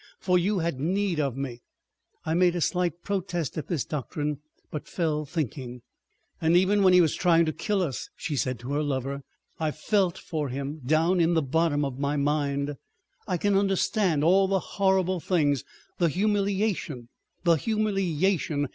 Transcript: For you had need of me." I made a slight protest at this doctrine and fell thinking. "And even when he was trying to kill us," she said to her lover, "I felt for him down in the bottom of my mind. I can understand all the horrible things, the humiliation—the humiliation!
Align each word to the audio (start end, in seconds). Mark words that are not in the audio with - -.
For 0.17 0.39
you 0.39 0.57
had 0.57 0.79
need 0.79 1.19
of 1.19 1.37
me." 1.37 1.61
I 2.25 2.33
made 2.33 2.55
a 2.55 2.59
slight 2.61 3.03
protest 3.03 3.55
at 3.55 3.67
this 3.67 3.85
doctrine 3.85 4.39
and 4.71 4.87
fell 4.87 5.25
thinking. 5.25 5.83
"And 6.41 6.57
even 6.57 6.81
when 6.81 6.93
he 6.93 7.01
was 7.01 7.13
trying 7.13 7.45
to 7.45 7.53
kill 7.53 7.83
us," 7.83 8.09
she 8.15 8.35
said 8.35 8.57
to 8.61 8.71
her 8.73 8.81
lover, 8.81 9.21
"I 9.59 9.69
felt 9.69 10.17
for 10.17 10.49
him 10.49 10.79
down 10.83 11.19
in 11.19 11.35
the 11.35 11.43
bottom 11.43 11.85
of 11.85 11.99
my 11.99 12.17
mind. 12.17 12.77
I 13.27 13.37
can 13.37 13.55
understand 13.55 14.23
all 14.23 14.47
the 14.47 14.57
horrible 14.59 15.19
things, 15.19 15.63
the 15.99 16.09
humiliation—the 16.09 17.53
humiliation! 17.57 18.69